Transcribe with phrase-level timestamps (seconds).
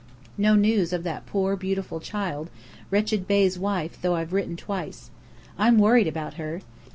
[0.35, 2.49] No news of that poor, beautiful child,
[2.89, 5.11] Wretched Bey's wife though I've written twice.
[5.59, 6.63] I'm worried about her.